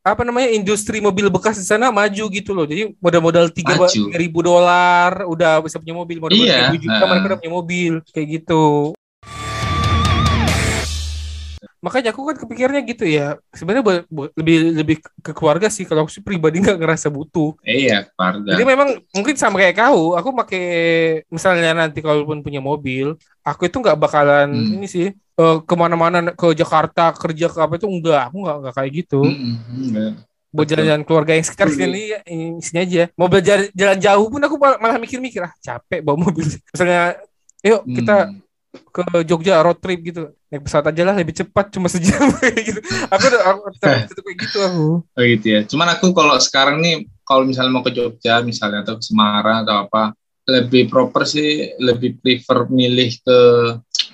Apa 0.05 0.21
namanya 0.21 0.53
industri 0.53 1.01
mobil 1.01 1.33
bekas 1.33 1.57
di 1.57 1.65
sana 1.65 1.89
maju 1.89 2.29
gitu 2.29 2.53
loh. 2.53 2.69
Jadi 2.69 2.93
modal-modal 3.01 3.49
tiga 3.49 3.73
ribu 4.13 4.45
dolar 4.45 5.25
udah 5.25 5.65
bisa 5.65 5.81
punya 5.81 5.97
mobil, 5.97 6.21
modal 6.21 6.37
Iya, 6.37 6.69
juta 6.77 7.01
nah. 7.01 7.09
mereka 7.09 7.25
udah 7.33 7.39
punya 7.41 7.53
mobil 7.57 7.93
kayak 8.13 8.27
gitu. 8.37 8.93
Makanya 11.85 12.09
aku 12.09 12.21
kan 12.25 12.35
kepikirannya 12.41 12.81
gitu 12.89 13.05
ya. 13.05 13.37
Sebenarnya 13.53 13.85
lebih 14.33 14.57
lebih 14.73 14.95
ke 15.21 15.31
keluarga 15.37 15.69
sih. 15.69 15.85
Kalau 15.85 16.01
aku 16.03 16.11
sih 16.11 16.25
pribadi 16.25 16.57
nggak 16.65 16.81
ngerasa 16.81 17.13
butuh. 17.13 17.53
iya 17.61 18.09
keluarga 18.09 18.57
Jadi 18.57 18.63
memang 18.65 18.89
mungkin 19.13 19.35
sama 19.37 19.61
kayak 19.61 19.77
kau. 19.77 20.17
Aku 20.17 20.33
pakai 20.33 20.65
misalnya 21.29 21.77
nanti 21.77 22.01
kalaupun 22.01 22.41
punya 22.41 22.57
mobil, 22.59 23.13
aku 23.45 23.69
itu 23.69 23.77
nggak 23.77 23.97
bakalan 24.01 24.49
Hmm. 24.49 24.75
ini 24.75 24.87
sih 24.89 25.07
eh, 25.13 25.57
ke 25.61 25.73
mana-mana 25.77 26.33
ke 26.33 26.47
Jakarta 26.57 27.13
kerja 27.13 27.45
ke 27.53 27.59
apa 27.61 27.73
itu 27.77 27.85
enggak. 27.85 28.33
Aku 28.33 28.41
nggak 28.41 28.55
nggak 28.65 28.73
kayak 28.73 28.91
gitu 29.03 29.21
Mm-mm, 29.21 29.53
enggak. 29.91 30.11
buat 30.49 30.63
Betul. 30.63 30.71
jalan-jalan 30.71 31.03
keluarga 31.03 31.31
yang 31.35 31.45
sekitar 31.45 31.67
sini 31.67 32.01
ya, 32.15 32.19
ini 32.25 32.45
sini 32.63 32.79
aja 32.81 33.03
mobil 33.13 33.39
jalan, 33.43 33.67
jalan 33.75 33.97
jauh 33.99 34.27
pun 34.31 34.39
aku 34.39 34.55
mal- 34.55 34.79
malah 34.79 34.95
mikir-mikir 34.95 35.43
ah 35.43 35.51
capek 35.59 35.99
bawa 35.99 36.15
mobil 36.15 36.47
misalnya 36.71 37.19
yuk 37.59 37.83
kita 37.91 38.15
Hmm. 38.31 38.39
Ke 38.91 39.03
Jogja 39.23 39.59
road 39.59 39.79
trip 39.79 39.99
gitu 40.01 40.31
naik 40.47 40.63
pesawat 40.63 40.91
aja 40.91 41.01
lah 41.03 41.15
lebih 41.15 41.35
cepat 41.35 41.71
cuma 41.71 41.87
sejam 41.87 42.27
gitu 42.67 42.79
aku 43.09 43.23
udah 43.27 43.41
aku 43.49 43.59
kayak 43.81 44.07
gitu 44.39 44.57
aku 44.61 44.87
Oh 45.15 45.23
gitu 45.23 45.47
ya. 45.47 45.59
Cuman 45.63 45.87
aku 45.91 46.11
kalau 46.11 46.35
sekarang 46.37 46.79
nih 46.79 46.95
kalau 47.23 47.43
misalnya 47.43 47.71
mau 47.71 47.83
ke 47.83 47.91
Jogja 47.91 48.39
misalnya 48.39 48.83
atau 48.85 48.99
ke 48.99 49.03
Semarang 49.03 49.63
atau 49.63 49.87
apa 49.87 50.11
lebih 50.45 50.87
proper 50.87 51.25
sih 51.25 51.73
lebih 51.81 52.21
prefer 52.21 52.69
milih 52.69 53.09
ke 53.19 53.39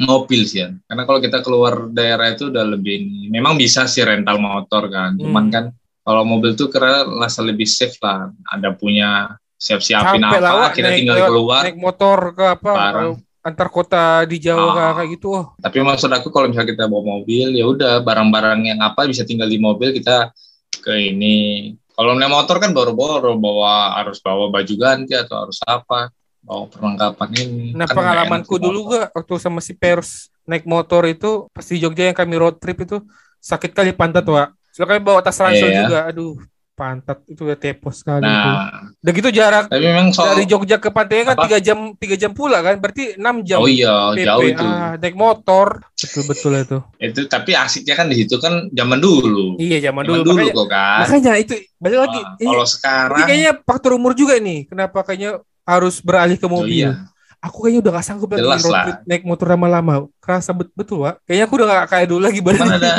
mobil 0.02 0.48
sih 0.48 0.64
ya. 0.64 0.70
Karena 0.88 1.04
kalau 1.04 1.20
kita 1.20 1.44
keluar 1.44 1.92
daerah 1.92 2.32
itu 2.32 2.48
udah 2.50 2.66
lebih. 2.66 3.28
Memang 3.30 3.60
bisa 3.60 3.86
sih 3.86 4.02
rental 4.02 4.40
motor 4.40 4.88
kan. 4.88 5.18
Cuman 5.20 5.46
Hmm. 5.48 5.54
kan 5.54 5.66
kalau 6.02 6.24
mobil 6.26 6.56
tuh 6.56 6.72
karena 6.72 7.06
rasa 7.20 7.44
lebih 7.44 7.68
safe 7.68 8.00
lah. 8.02 8.32
Ada 8.48 8.74
punya 8.74 9.36
siap-siapin 9.62 10.26
apa, 10.26 10.74
kita 10.74 10.90
naik 10.90 10.98
tinggal 11.06 11.18
keluar. 11.30 11.62
naik 11.70 11.78
motor 11.78 12.18
ke 12.34 12.46
apa 12.58 12.70
Barang. 12.74 13.12
Antar 13.42 13.68
kota 13.68 14.04
di 14.24 14.38
Jawa 14.38 14.70
Ah. 14.70 14.94
kayak- 14.96 15.12
gitu 15.12 15.28
oh 15.32 15.46
Tapi 15.58 15.78
maksud 15.80 16.08
aku 16.08 16.30
kalau 16.30 16.48
misalnya 16.48 16.72
kita 16.72 16.86
bawa 16.86 17.18
mobil 17.18 17.52
ya 17.52 17.66
udah 17.66 18.00
barang-barang 18.00 18.62
yang 18.64 18.80
apa 18.80 19.06
bisa 19.06 19.22
tinggal 19.22 19.46
di 19.46 19.58
mobil 19.58 19.92
kita 19.92 20.30
ke 20.78 20.94
ini. 21.04 21.72
Kalau 21.92 22.14
naik 22.14 22.30
motor 22.30 22.58
kan 22.58 22.72
baru-baru 22.72 23.36
bawa 23.36 23.94
harus 23.96 24.18
bawa 24.18 24.48
baju 24.48 24.74
ganti 24.76 25.14
atau 25.14 25.46
harus 25.46 25.58
apa, 25.62 26.10
bawa 26.42 26.66
perlengkapan 26.66 27.30
ini. 27.36 27.66
Nah 27.72 27.86
Kan 27.86 27.96
pengalamanku 27.96 28.58
dulu 28.58 28.90
gak 28.90 29.12
waktu 29.12 29.34
sama 29.38 29.60
si 29.60 29.74
Pers 29.74 30.30
naik 30.44 30.66
motor 30.66 31.06
itu 31.06 31.46
pas 31.50 31.62
di 31.64 31.78
Jogja 31.78 32.10
yang 32.10 32.18
kami 32.18 32.36
road 32.36 32.58
trip 32.58 32.78
itu 32.80 32.98
sakit 33.38 33.72
kali 33.72 33.92
pantat 33.92 34.24
wa. 34.24 34.50
Soalnya 34.72 34.90
kami 34.92 35.02
bawa 35.04 35.20
tas 35.20 35.38
ransel 35.38 35.68
Iya. 35.68 35.78
juga. 35.84 36.00
Aduh 36.08 36.38
pantat 36.82 37.22
itu 37.30 37.46
udah 37.46 37.54
tepos 37.54 38.02
sekali. 38.02 38.26
itu. 38.26 38.50
Nah, 38.50 38.90
Udah 38.98 39.14
gitu 39.14 39.30
jarak 39.30 39.66
tapi 39.70 39.86
memang 39.86 40.10
soal 40.10 40.34
dari 40.34 40.44
Jogja 40.46 40.78
ke 40.78 40.90
pantai 40.90 41.22
kan 41.22 41.38
tiga 41.40 41.58
jam 41.58 41.78
tiga 41.94 42.16
jam 42.18 42.34
pula 42.34 42.58
kan 42.60 42.82
berarti 42.82 43.14
6 43.14 43.46
jam. 43.46 43.62
Oh 43.62 43.70
iya, 43.70 44.10
PP. 44.12 44.26
jauh 44.26 44.44
itu. 44.44 44.66
Ah, 44.66 44.98
naik 44.98 45.14
motor 45.14 45.68
betul 45.94 46.24
betul 46.26 46.52
itu. 46.58 46.78
Itu 46.98 47.22
tapi 47.26 47.54
asiknya 47.54 47.94
kan 47.94 48.10
di 48.10 48.18
situ 48.18 48.36
kan 48.38 48.66
zaman 48.72 48.98
dulu. 48.98 49.62
Iya 49.62 49.78
zaman 49.84 50.02
Zaman 50.02 50.18
dulu. 50.18 50.22
dulu 50.26 50.34
Makanya, 50.42 50.58
kok 50.58 50.68
kan. 50.68 51.00
makanya 51.06 51.32
itu 51.38 51.54
balik 51.78 52.00
lagi. 52.02 52.20
Ini, 52.42 52.46
kalau 52.50 52.66
ini 52.66 52.74
sekarang 52.74 53.20
kayaknya 53.24 53.52
faktor 53.62 53.92
umur 53.94 54.12
juga 54.12 54.36
nih. 54.38 54.60
Kenapa 54.66 55.00
kayaknya 55.04 55.32
harus 55.62 56.02
beralih 56.02 56.36
ke 56.36 56.48
oh 56.48 56.54
mobil? 56.58 56.90
iya. 56.90 57.06
Aku 57.42 57.66
kayaknya 57.66 57.82
udah 57.82 57.92
gak 57.98 58.06
sanggup 58.06 58.30
lagi 58.30 58.42
road 58.42 58.62
trip 58.86 58.98
naik 59.04 59.24
motor 59.26 59.50
lama-lama. 59.50 60.06
Kerasa 60.18 60.54
bet 60.54 60.70
betul, 60.74 61.02
Wak. 61.02 61.26
Kayaknya 61.26 61.46
aku 61.46 61.54
udah 61.58 61.68
gak 61.74 61.88
kayak 61.90 62.08
dulu 62.08 62.22
lagi 62.22 62.40
Cuman 62.40 62.54
badannya. 62.54 62.78
ada 62.78 62.94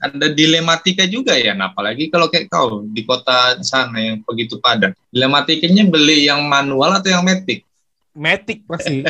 ada 0.00 0.32
dilematika 0.32 1.04
juga 1.04 1.36
ya, 1.36 1.52
nah, 1.52 1.68
apalagi 1.68 2.08
kalau 2.08 2.32
kayak 2.32 2.48
kau 2.48 2.88
di 2.88 3.04
kota 3.04 3.60
sana 3.60 4.00
yang 4.00 4.24
begitu 4.24 4.56
padat. 4.56 4.96
Dilematikanya 5.12 5.84
beli 5.84 6.24
yang 6.24 6.48
manual 6.48 6.96
atau 6.96 7.12
yang 7.12 7.20
matic? 7.20 7.68
Matic 8.16 8.64
pasti. 8.64 9.04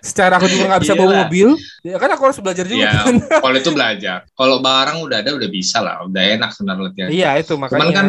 Secara 0.00 0.38
aku 0.38 0.46
juga 0.48 0.70
nggak 0.70 0.82
bisa 0.86 0.94
bawa 0.94 1.10
Iyalah. 1.10 1.20
mobil, 1.26 1.48
ya 1.82 1.96
kan 1.98 2.10
aku 2.14 2.22
harus 2.30 2.38
belajar 2.40 2.64
juga. 2.64 2.86
Ya, 2.88 2.92
kan. 3.02 3.14
kalau 3.44 3.56
itu 3.58 3.70
belajar. 3.74 4.18
Kalau 4.32 4.56
barang 4.62 4.98
udah 5.04 5.16
ada 5.20 5.30
udah 5.34 5.50
bisa 5.50 5.78
lah, 5.82 6.06
udah 6.06 6.22
enak 6.38 6.50
sebenarnya. 6.54 7.06
Iya 7.10 7.30
itu 7.42 7.54
Cuman 7.58 7.68
makanya. 7.68 7.94
kan 7.94 8.06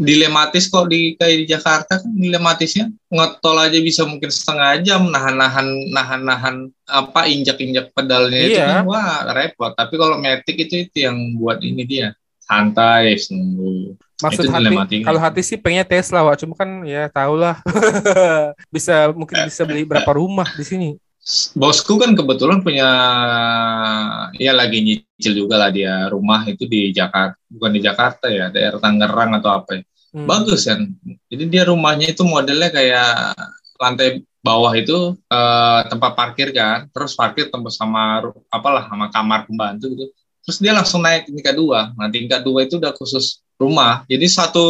dilematis 0.00 0.72
kok 0.72 0.88
di 0.88 1.12
kayak 1.20 1.44
di 1.44 1.46
Jakarta 1.46 2.00
kan 2.00 2.08
dilematisnya 2.16 2.88
ngetol 3.12 3.56
aja 3.60 3.78
bisa 3.84 4.08
mungkin 4.08 4.32
setengah 4.32 4.80
jam 4.80 5.12
nahan-nahan 5.12 5.68
nahan-nahan 5.92 6.56
apa 6.88 7.28
injak-injak 7.28 7.92
pedalnya 7.92 8.40
itu 8.40 8.56
Iya. 8.56 8.80
kan 8.80 8.88
wah 8.88 9.28
repot. 9.36 9.76
Tapi 9.76 9.94
kalau 10.00 10.16
Matic 10.16 10.56
itu 10.56 10.88
itu 10.88 11.04
yang 11.04 11.36
buat 11.36 11.60
ini 11.60 11.84
dia 11.84 12.16
santai 12.40 13.14
nunggu. 13.28 13.94
Maksud 14.20 14.44
itu 14.48 14.52
hati, 14.52 14.96
kalau 15.00 15.20
hati 15.20 15.40
sih 15.40 15.56
pengennya 15.56 15.84
Tesla, 15.88 16.20
Wak. 16.20 16.44
Cuma 16.44 16.52
kan 16.52 16.84
ya 16.84 17.08
tau 17.08 17.36
lah. 17.36 17.60
bisa 18.74 19.08
mungkin 19.16 19.48
bisa 19.48 19.64
beli 19.64 19.84
berapa 19.84 20.12
rumah 20.12 20.48
di 20.56 20.64
sini. 20.64 20.88
Bosku 21.54 21.94
kan 22.00 22.12
kebetulan 22.18 22.58
punya 22.64 22.88
ya 24.34 24.52
lagi 24.54 24.82
nyicil 24.82 25.32
juga 25.46 25.60
lah 25.62 25.70
dia 25.70 26.10
rumah 26.10 26.42
itu 26.48 26.66
di 26.66 26.90
Jakarta 26.90 27.38
bukan 27.46 27.70
di 27.70 27.80
Jakarta 27.82 28.26
ya 28.26 28.50
daerah 28.50 28.82
Tangerang 28.82 29.38
atau 29.38 29.50
apa 29.62 29.70
ya. 29.78 29.82
Hmm. 30.10 30.26
Bagus 30.26 30.66
kan. 30.66 30.90
Jadi 31.30 31.44
dia 31.46 31.62
rumahnya 31.70 32.10
itu 32.10 32.26
modelnya 32.26 32.70
kayak 32.74 33.38
lantai 33.78 34.26
bawah 34.42 34.72
itu 34.74 35.14
eh, 35.30 35.80
tempat 35.86 36.12
parkir 36.18 36.50
kan, 36.50 36.90
terus 36.90 37.14
parkir 37.14 37.46
tempat 37.52 37.72
sama 37.72 38.26
apalah 38.50 38.90
sama 38.90 39.06
kamar 39.12 39.46
pembantu 39.46 39.86
gitu. 39.94 40.06
Terus 40.40 40.58
dia 40.58 40.72
langsung 40.74 41.04
naik 41.04 41.28
ke 41.28 41.36
tingkat 41.36 41.54
dua. 41.54 41.94
Nah 41.94 42.08
tingkat 42.10 42.42
dua 42.42 42.66
itu 42.66 42.80
udah 42.80 42.90
khusus 42.96 43.44
rumah. 43.60 44.02
Jadi 44.08 44.26
satu 44.26 44.66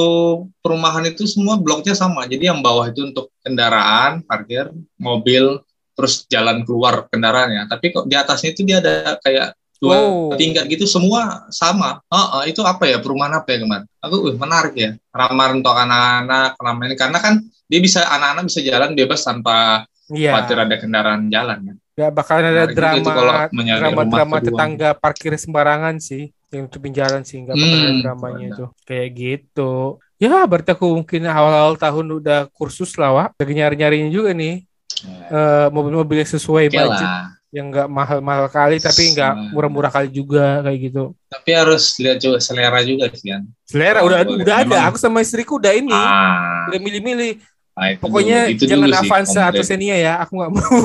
perumahan 0.61 1.07
itu 1.07 1.25
semua 1.25 1.57
bloknya 1.57 1.95
sama. 1.95 2.27
Jadi 2.27 2.51
yang 2.51 2.59
bawah 2.59 2.91
itu 2.91 3.07
untuk 3.07 3.31
kendaraan, 3.41 4.27
parkir, 4.27 4.69
mobil, 4.99 5.63
terus 6.01 6.25
jalan 6.27 6.65
keluar 6.65 7.05
kendaraannya. 7.13 7.69
Tapi 7.69 7.93
kok 7.93 8.09
di 8.09 8.17
atasnya 8.17 8.57
itu 8.57 8.65
dia 8.65 8.81
ada 8.81 9.21
kayak 9.21 9.53
dua 9.77 9.97
Oh. 9.97 10.33
tingkat 10.37 10.65
gitu 10.69 10.85
semua 10.85 11.45
sama. 11.53 12.01
Heeh, 12.09 12.53
itu 12.53 12.61
apa 12.65 12.85
ya 12.89 13.01
perumahan 13.01 13.41
apa 13.41 13.49
ya 13.53 13.59
kemarin? 13.65 13.85
Aku 14.01 14.17
wih, 14.29 14.37
menarik 14.37 14.75
ya. 14.77 14.91
Ramah 15.13 15.49
untuk 15.53 15.73
anak-anak, 15.73 16.57
ramah 16.57 16.85
ini 16.89 16.97
karena 16.97 17.19
kan 17.21 17.35
dia 17.65 17.81
bisa 17.81 18.05
anak-anak 18.09 18.45
bisa 18.49 18.61
jalan 18.65 18.93
bebas 18.97 19.21
tanpa 19.25 19.85
Iya. 20.11 20.35
khawatir 20.35 20.59
ada 20.59 20.77
kendaraan 20.77 21.31
jalan 21.31 21.59
kan. 21.71 21.77
Gak 21.95 22.11
bakal 22.17 22.35
ada 22.41 22.51
Menarik 22.51 22.77
juga 22.77 22.97
itu 22.97 23.11
kalau 23.13 23.33
drama 23.37 23.63
drama 23.79 24.03
drama 24.09 24.37
kedua. 24.41 24.47
tetangga 24.49 24.89
parkir 24.97 25.33
sembarangan 25.37 25.97
sih 26.01 26.33
yang 26.51 26.67
tutupin 26.67 26.91
jalan 26.91 27.23
sih 27.23 27.39
nggak 27.45 27.55
bakal 27.55 27.77
ada 27.79 27.87
Hmm, 27.87 28.03
dramanya 28.03 28.47
itu 28.51 28.65
kayak 28.83 29.09
gitu 29.15 29.71
ya 30.19 30.43
berarti 30.51 30.71
aku 30.75 30.87
mungkin 30.99 31.23
awal-awal 31.31 31.79
tahun 31.79 32.07
udah 32.19 32.39
kursus 32.51 32.99
lah 32.99 33.15
Wak 33.15 33.29
lagi 33.39 33.53
nyari-nyarinya 33.55 34.11
juga 34.11 34.35
nih 34.35 34.67
Eh, 35.03 35.67
mobil-mobil 35.69 36.17
yang 36.19 36.31
sesuai 36.31 36.65
Oke 36.67 36.77
budget 36.77 37.07
lah. 37.07 37.27
yang 37.49 37.67
nggak 37.69 37.89
mahal-mahal 37.89 38.47
kali 38.47 38.79
tapi 38.79 39.11
nggak 39.11 39.33
murah-murah 39.51 39.91
kali 39.91 40.09
juga 40.09 40.61
kayak 40.61 40.79
gitu 40.85 41.05
Tapi 41.27 41.51
harus 41.51 41.83
lihat 41.97 42.19
juga 42.19 42.39
selera 42.39 42.81
juga 42.81 43.11
sih 43.11 43.29
kan. 43.29 43.43
selera 43.63 44.01
Oh, 44.01 44.07
udah 44.07 44.19
boleh. 44.23 44.43
udah 44.43 44.57
ada 44.61 44.79
aku 44.85 44.97
sama 44.97 45.19
istriku 45.19 45.57
udah 45.57 45.73
ini 45.73 45.91
Ah, 45.91 46.67
udah 46.67 46.79
milih-milih 46.79 47.33
nah, 47.73 47.89
itu 47.89 48.03
pokoknya 48.03 48.39
dulu. 48.43 48.53
itu 48.53 48.63
jangan 48.67 48.83
dulu 48.83 48.95
sih, 48.95 49.01
Avanza 49.03 49.41
atau 49.41 49.47
komplit. 49.57 49.67
Xenia 49.67 49.97
ya 49.97 50.13
aku 50.19 50.33
nggak 50.37 50.53
mau 50.57 50.81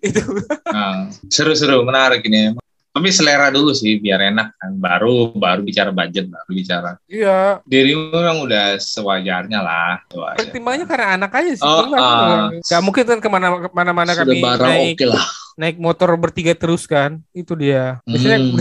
itu 0.00 0.22
Nah, 0.66 0.94
seru-seru 1.26 1.82
menarik 1.82 2.22
ini. 2.22 2.54
Tapi 2.90 3.08
selera 3.08 3.48
dulu 3.48 3.70
sih 3.70 3.96
biar 3.96 4.18
enak 4.26 4.48
kan. 4.52 4.74
Baru 4.74 5.30
baru 5.32 5.60
bicara 5.60 5.90
budget, 5.90 6.26
baru 6.26 6.50
bicara. 6.50 6.90
iya 7.06 7.62
Dirimu 7.62 8.10
memang 8.10 8.42
udah 8.42 8.74
sewajarnya 8.76 9.60
lah. 9.60 10.02
pertimbangannya 10.34 10.84
karena 10.84 11.06
anak 11.14 11.30
aja 11.32 11.52
sih 11.52 11.62
Oh, 11.62 11.86
Enggak, 11.86 12.00
ah. 12.00 12.48
nggak 12.52 12.82
mungkin 12.82 13.04
kan 13.04 13.18
ke 13.18 13.28
mana 13.28 13.46
ke 13.56 13.68
mana-mana 13.70 14.10
Sudah 14.12 14.26
kami 14.26 14.38
barang 14.40 14.68
naik 14.68 14.96
oke 14.96 15.06
lah. 15.06 15.26
naik 15.52 15.76
motor 15.76 16.08
bertiga 16.16 16.52
terus 16.52 16.82
kan 16.84 17.22
itu 17.30 17.52
dia 17.54 18.02
biasanya 18.02 18.38
Hmm. 18.40 18.58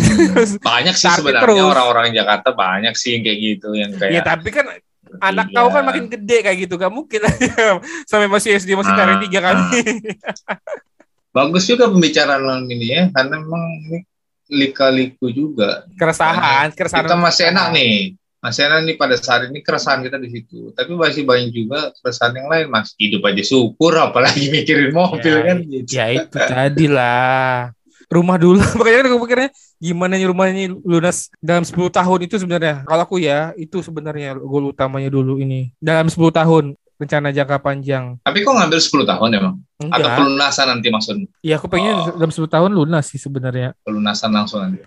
Banyak 0.70 0.94
sih 0.94 1.10
sebenarnya 1.10 1.64
orang-orang 1.64 2.12
Jakarta 2.12 2.50
banyak 2.52 2.94
sih 2.94 3.16
yang 3.16 3.24
kayak 3.24 3.40
gitu 3.40 3.70
yang 3.74 3.92
kayak 3.94 4.12
ya 4.12 4.22
tapi 4.22 4.50
kan 4.50 4.66
anak 5.20 5.48
bertiga. 5.48 5.58
kau 5.58 5.70
kan 5.72 5.84
makin 5.84 6.06
gede 6.08 6.38
kayak 6.40 6.58
gitu 6.60 6.76
gak 6.76 6.92
mungkin 6.92 7.20
sampai 8.10 8.28
masih 8.28 8.54
SD 8.54 8.74
masih 8.74 8.94
Ah, 8.94 8.98
tarik 9.00 9.26
tiga 9.26 9.40
kali 9.44 9.64
bagus 11.30 11.64
juga 11.66 11.88
pembicaraan 11.88 12.42
malam 12.42 12.66
ini 12.68 12.86
ya 12.90 13.04
karena 13.12 13.38
memang 13.38 13.64
ini 13.84 13.98
lika-liku 14.50 15.30
juga. 15.30 15.86
keresahan 15.94 16.74
keresahan 16.74 17.06
Kita 17.06 17.16
masih 17.16 17.44
enak 17.54 17.68
nih. 17.72 17.96
Masih 18.40 18.66
enak 18.66 18.80
nih 18.84 18.96
pada 18.96 19.16
saat 19.16 19.52
ini 19.52 19.60
keresahan 19.60 20.00
kita 20.00 20.16
di 20.16 20.32
situ. 20.32 20.72
Tapi 20.72 20.96
masih 20.96 21.24
banyak 21.24 21.52
juga 21.52 21.92
keresahan 21.96 22.34
yang 22.34 22.48
lain. 22.48 22.66
Mas 22.68 22.96
hidup 22.96 23.22
aja 23.24 23.44
syukur 23.44 23.94
apalagi 23.94 24.50
mikirin 24.56 24.90
mobil 24.90 25.34
Ya, 25.34 25.44
kan 25.46 25.58
gitu. 25.62 25.92
ya 25.92 26.06
itu 26.10 26.36
tadi 26.36 26.86
lah 26.88 27.70
rumah 28.10 28.42
dulu 28.42 28.58
makanya 28.82 28.98
kan 28.98 29.08
aku 29.08 29.18
pikirnya 29.22 29.50
gimana 29.78 30.18
nih 30.18 30.28
rumahnya 30.28 30.64
lunas 30.82 31.30
dalam 31.38 31.62
10 31.62 31.78
tahun 31.94 32.20
itu 32.26 32.36
sebenarnya 32.42 32.82
kalau 32.84 33.06
aku 33.06 33.22
ya 33.22 33.54
itu 33.54 33.86
sebenarnya 33.86 34.34
goal 34.34 34.74
utamanya 34.74 35.14
dulu 35.14 35.38
ini 35.38 35.70
dalam 35.78 36.10
10 36.10 36.18
tahun 36.34 36.64
rencana 36.98 37.30
jangka 37.30 37.62
panjang 37.62 38.18
Tapi 38.20 38.42
kok 38.42 38.50
ngambil 38.50 38.80
10 38.82 39.06
tahun 39.06 39.30
emang? 39.38 39.56
Atau 39.80 39.88
enggak 39.96 40.12
pelunasan 40.14 40.66
nanti 40.68 40.88
maksudnya? 40.88 41.28
ya 41.40 41.56
aku 41.56 41.68
pengen 41.68 41.96
Oh. 41.96 42.12
dalam 42.14 42.28
10 42.30 42.46
tahun 42.46 42.72
lunas 42.74 43.06
sih 43.06 43.16
sebenarnya 43.16 43.72
Pelunasan 43.80 44.28
langsung 44.30 44.60
nanti. 44.60 44.84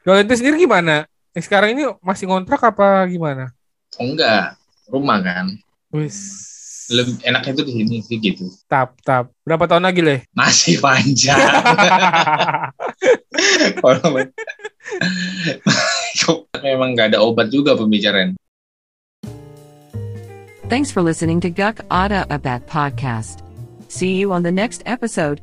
kalau 0.00 0.18
itu 0.18 0.34
sendiri 0.34 0.62
gimana 0.62 1.02
Eh, 1.30 1.42
sekarang 1.42 1.74
ini 1.74 1.84
masih 2.00 2.24
ngontrak 2.24 2.62
apa 2.62 3.04
gimana 3.06 3.50
Oh 3.96 4.06
enggak, 4.06 4.54
rumah 4.86 5.18
kan. 5.18 5.50
wis 5.90 6.46
Lebih 6.86 7.18
enaknya 7.20 7.50
itu 7.52 7.62
di 7.64 7.72
sini 7.74 7.96
sih 7.98 8.16
gitu. 8.16 8.46
tap 8.64 8.94
tap 9.02 9.34
berapa 9.42 9.66
tahun 9.66 9.82
lagi 9.84 10.00
leh 10.00 10.20
Masih 10.38 10.78
panjang. 10.78 11.34
Kalau 13.82 14.06
memang 16.62 16.94
nggak 16.94 17.10
ada 17.10 17.18
obat 17.18 17.50
juga 17.50 17.74
pembicaraan. 17.74 18.38
Thanks 20.66 20.90
for 20.90 21.02
listening 21.02 21.38
to 21.42 21.50
Guk 21.50 21.78
Ada 21.88 22.26
Abat 22.26 22.66
podcast. 22.66 23.45
See 23.88 24.14
you 24.14 24.32
on 24.32 24.42
the 24.42 24.52
next 24.52 24.82
episode. 24.86 25.40